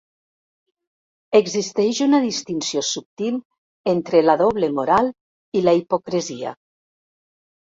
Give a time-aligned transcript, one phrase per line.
[1.39, 3.37] Existeix una distinció subtil
[3.93, 5.11] entre la doble moral
[5.61, 6.57] i la hipocresia.